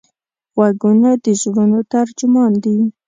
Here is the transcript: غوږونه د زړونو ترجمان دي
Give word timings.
غوږونه 0.55 1.09
د 1.23 1.25
زړونو 1.41 1.79
ترجمان 1.93 2.51
دي 2.63 2.77